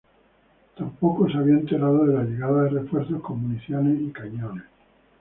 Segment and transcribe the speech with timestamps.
[0.75, 4.63] Tampoco se había enterado de la llegada de refuerzos con municiones y cañones.